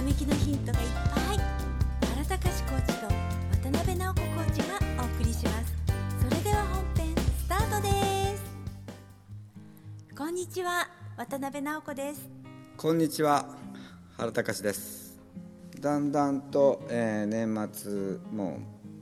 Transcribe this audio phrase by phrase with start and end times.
[0.00, 1.38] やめきのヒントがいっぱい。
[2.08, 3.06] 原隆コーチと
[3.70, 5.74] 渡辺直子コーチがお送りします。
[6.26, 8.42] それでは本編スタートです。
[10.16, 10.88] こんにちは
[11.18, 12.30] 渡辺直子です。
[12.78, 13.44] こんにちは
[14.16, 15.20] 原隆です。
[15.78, 18.58] だんだんと、えー、年末も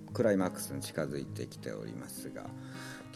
[0.08, 2.42] うクライマックスに近づいてきておりますが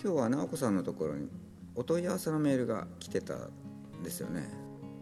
[0.00, 1.28] 今日は直子さんのところに
[1.74, 4.48] お問い合わせのメールが来てたんですよね。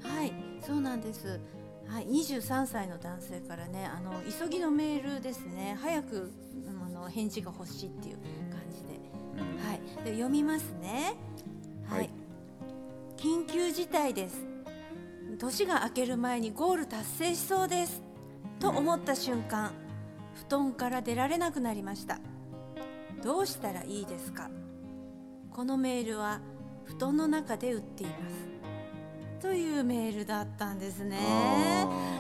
[0.02, 0.32] はい
[0.66, 1.38] そうなんです。
[1.92, 5.76] はい、23歳の男性からねあの急ぎのメールですね。
[5.80, 6.32] 早く
[6.86, 8.16] あの返事が欲しいっていう
[8.50, 9.00] 感じで,、
[9.66, 11.14] はい、で読みますね、
[11.88, 12.10] はい、はい、
[13.16, 14.46] 緊急事態です。
[15.38, 18.02] 年が明ける前にゴール達成しそうです。
[18.60, 19.72] と思った瞬間
[20.46, 22.20] 布団から出られなくなりました。
[23.22, 24.48] どうしたらいいですか？
[25.50, 26.40] このメールは
[26.84, 28.59] 布団の中で売っています
[29.40, 31.16] というメールだったんですね。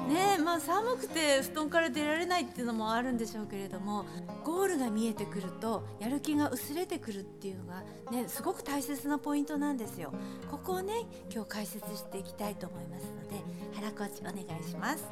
[0.08, 4.04] ねまあ、寒くて布団から出られないっていうのもあるんでしょうけれども
[4.42, 10.12] ゴールが見えてくるとやる気が薄れてくるっていうのが、ね、すごく大切なポイントなんですよ。
[10.50, 13.36] ここをね今日解説していきたいと思いますので
[13.74, 15.04] 原コーチお願いします。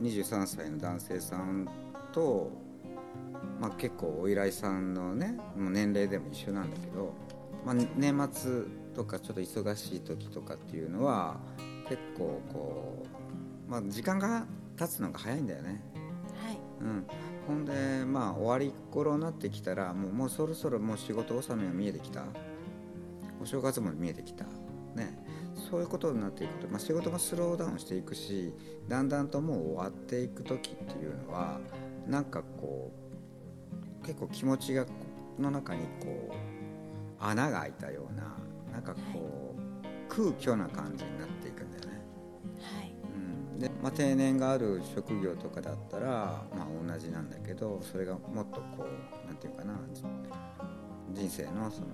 [0.00, 1.68] 23歳の男性さん
[2.12, 2.50] と、
[3.60, 7.12] まあ、結構お依頼さんのねもう年齢でも一緒なんだけど、
[7.66, 8.62] まあ、年末
[8.98, 11.36] とかちょっと忙しい時とかっていうのは
[11.88, 13.06] 結構こ
[13.68, 14.44] う、まあ、時間が
[14.76, 15.80] 経つのが早いんだよね。
[16.44, 16.58] はい。
[16.80, 17.06] うん、
[17.46, 22.24] ほんでまあ終わり頃になってきたらもうもうそろそろもう仕事納めが見えてきた。
[23.40, 24.44] お正月も見えてきた。
[24.96, 25.16] ね。
[25.70, 28.52] そういうことになっていくと、まあ、仕事もスローダウンしていくし
[28.88, 31.60] だんだんともう終わっていく時っていうのは
[32.06, 32.92] なんかこ
[34.02, 34.86] う結構気持ちが
[35.38, 38.47] の中にこう穴が開いたような
[38.78, 42.00] なんかこう、空虚な感じになっていくんだよね。
[42.60, 48.86] はいうんでまあ、定年がある職業とかだったら、まあ、同じなんだけどそれがもっとこ
[49.24, 49.74] うなんていうかな
[51.12, 51.88] 人生のその、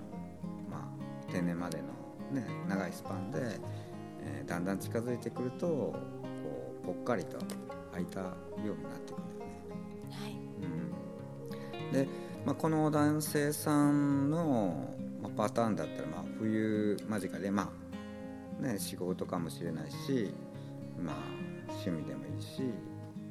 [0.69, 0.87] ま
[1.27, 3.39] あ、定年までの、ね、長いスパンで、
[4.21, 5.95] えー、だんだん近づいてくるとこ
[6.83, 7.39] うぽっかりと
[7.93, 9.55] 開いたようになっていくんだよね。
[10.11, 10.37] はい
[11.87, 12.07] うん、で、
[12.45, 17.71] まあ、この男性さんのまあ、パターンだったらまあ冬間近でま
[18.61, 20.33] あね仕事かもしれないし
[21.01, 21.15] まあ
[21.69, 22.61] 趣味でもいいし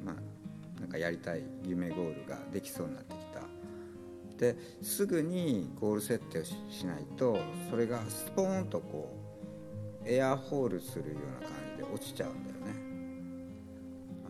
[0.03, 3.41] まあなんかやりたい夢ゴールができそうになってきた。
[4.37, 6.53] ですぐにゴール設定をし
[6.85, 7.37] ないと
[7.69, 9.15] それがスポーンとこ
[10.03, 12.73] うエアホールするような感じで落ちちゃうんだよね。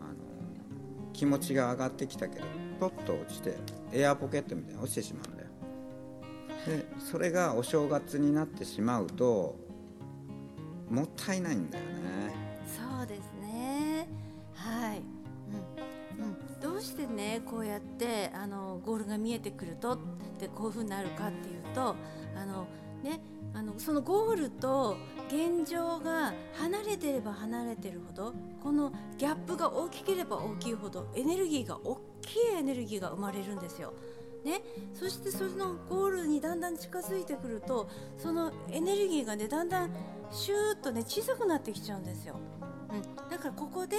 [0.12, 2.44] の気持ちが上がってきたけど
[2.78, 3.56] ポッと落ちて
[3.92, 5.35] エアポケットみたいに落ちてしまう
[6.66, 9.56] でそれがお正月になってしまうと
[10.90, 12.34] もったいないんだよね。
[12.66, 14.08] そうですね。
[14.54, 15.02] はい、
[16.18, 19.98] うん、どうしてねこうやってあのゴールが見えてくるとっ
[20.38, 21.94] てこういうふうになるかっていうと
[22.36, 22.66] あの
[23.02, 23.20] ね
[23.54, 24.96] あのそのゴールと
[25.28, 33.92] 現状が離れてれば離れてるほどこのギャップが大きければ大きいほどエネルギーが大きいエネルギーが生まれるんですよ。
[34.46, 34.62] ね、
[34.94, 39.90] そしてそのゴールにだんだん近づいてくるとそのエネルギーがねだんだん
[40.30, 42.36] シューッとね小さくなってきちゃうんですよ、
[42.92, 43.96] うん、だからここで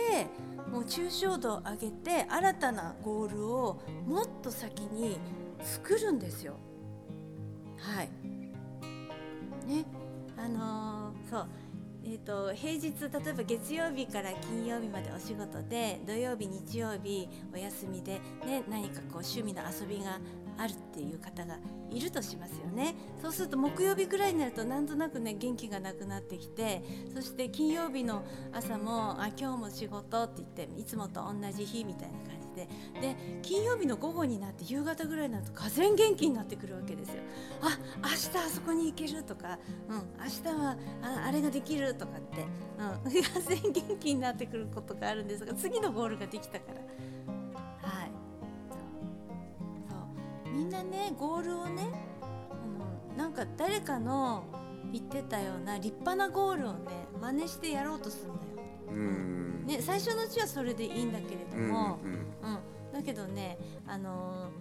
[0.72, 5.20] もう抽象度を上げて新たなゴールをもっと先に
[5.62, 6.56] 作るんですよ。
[7.78, 8.10] はい。
[9.68, 9.86] ね。
[10.38, 11.48] あのー、そう。
[12.10, 20.18] えーと、平日例えば月曜日から金曜日までお仕事で土曜日日曜日お休みで、ね、何かこう趣味の遊びが
[20.58, 21.58] あるっていう方が
[21.92, 22.96] いるとしますよね。
[23.22, 26.82] そうすると木曜日ぐらいになるとなんとなくね元気がなくなってきて
[27.14, 32.68] そして金曜日の朝もあ今日も仕事って言っていつもと同じ日みたいな感じで
[33.00, 37.22] で金曜日の午後になって夕方ぐらいになるとがぜ元気になってくるわけですよ。
[37.62, 42.46] あ明日あそこに行けるとか、うん、明日はああれができるとかって、
[42.80, 46.82] うん、 がぜ元気になってくることがあるんですが次のゴールができたから。
[47.88, 48.12] はい
[49.88, 49.96] そ
[50.50, 51.84] うみんなねゴールをね
[52.52, 54.44] あのなんか誰かの
[54.92, 58.68] 言ってたような立派なゴールをね真似してやろうとするんだよ。
[58.90, 59.38] うん
[59.68, 62.17] ね、最初のうちはそれでいいんだけれども、うんうんだ
[63.08, 63.58] けどね
[63.88, 64.52] あの、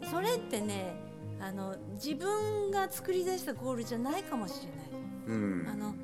[0.00, 0.94] うん、それってね
[1.38, 5.02] あの自分が作り出したゴールじゃないかもしれない。
[5.26, 5.94] うん、あの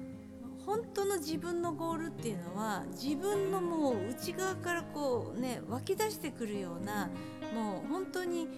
[0.67, 7.09] 本当の自分のゴールっていうのは自分のもう内側からこうね湧き出してくるような
[7.55, 8.49] もう本当に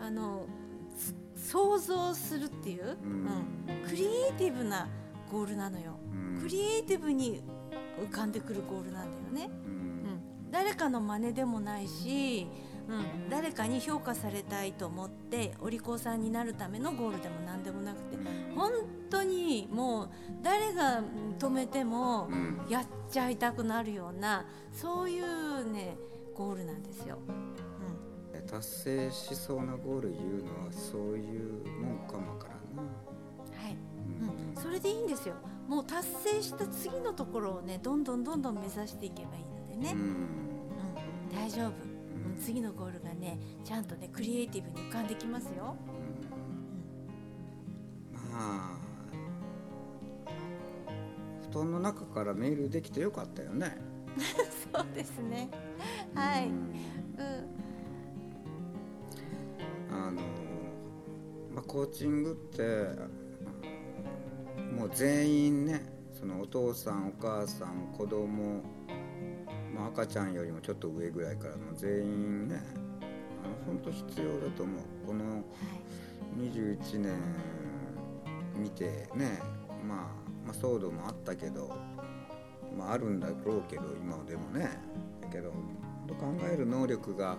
[0.00, 0.46] あの
[1.36, 3.26] 想像するっていう、うん、
[3.72, 4.88] うん、クリエイティブな
[5.30, 7.42] ゴールなのよ、うん、クリエイティブに
[8.00, 9.50] 浮かんでくるゴールなんだよね。
[10.50, 12.46] 誰かの真似でもないし、
[12.88, 18.16] うん、誰かに評価されたいと思ってお利口さんになるためのゴールでも何でもなくて
[18.54, 18.72] 本
[19.08, 20.08] 当にもう
[20.42, 21.02] 誰が
[21.38, 22.50] 止めてもうん。
[22.68, 25.96] やっちゃいたくなるようなそういうね
[26.34, 27.18] ゴールなんですよ。
[28.46, 33.76] 達成しそうなゴール言うのはそういうもんかもわからんな、うんはい。
[34.20, 34.56] うん。
[34.56, 35.34] うん、それでいいんですよ。
[35.68, 40.26] もう達成した次のところをねどんどんどんどん目指していけばいいのでね、うんうん、
[41.32, 41.72] 大丈夫、うん、
[42.40, 45.76] 次のゴールがねちゃんとねクリエイティブに浮かんできますよ。
[48.32, 48.80] まあ
[51.50, 53.76] 布団の中からメールできてよかったよね。
[54.72, 55.50] そうですね。
[56.14, 56.52] はい、うん。
[56.52, 57.60] うん。
[59.92, 60.22] あの
[61.52, 63.10] まあ、コーチングって
[64.72, 65.82] もう全員ね
[66.12, 68.62] そのお父さんお母さん子供、
[69.74, 72.60] まあ、赤ちゃんよりもちょっと上ぐらいからの全員ね
[73.42, 75.06] あの本当必要だと思う。
[75.06, 75.42] このはい。
[76.38, 77.18] 21年
[78.56, 79.40] 見てね、
[79.86, 79.98] まあ、
[80.46, 81.74] まあ騒動もあったけど、
[82.76, 84.70] まあ、あるんだろうけど今でもね。
[85.20, 87.36] だけど考える能力が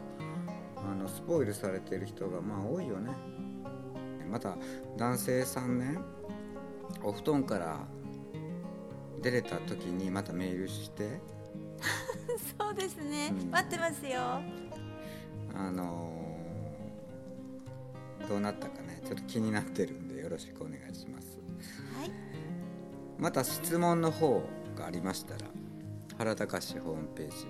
[0.77, 3.11] あのスポイルされてる人がまあ多いよね。
[4.29, 4.55] また
[4.97, 5.97] 男性さんね
[7.03, 7.79] お布団から
[9.21, 11.19] 出れた時にまたメールして
[12.61, 13.49] そうですね、うん。
[13.49, 14.19] 待ってますよ。
[15.53, 16.13] あの
[18.29, 19.01] どうなったかね。
[19.03, 21.39] ちょっと気になってるんでよろしくお願いします。
[21.97, 22.11] はい。
[23.17, 25.41] また質問の方がありましたら
[26.17, 27.47] 原隆ホームページ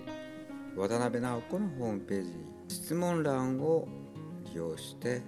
[0.78, 2.31] 渡辺直子のホームページ
[2.69, 3.88] 質問欄を
[4.46, 5.22] 利用して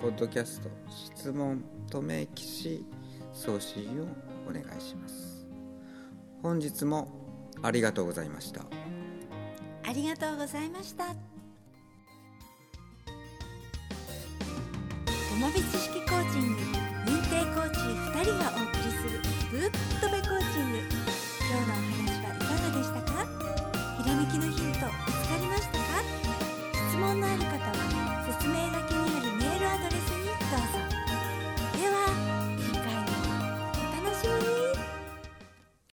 [0.00, 2.84] ポッドキャスト質問と明記し
[3.32, 4.06] 送信を
[4.48, 5.46] お願いします。
[6.42, 7.08] 本日も
[7.62, 8.64] ありがとうございました
[9.90, 11.06] ありがとうございました。
[11.08, 11.12] と
[15.40, 15.89] まびち